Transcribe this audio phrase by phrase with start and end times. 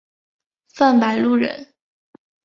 [0.73, 1.75] 范百禄人。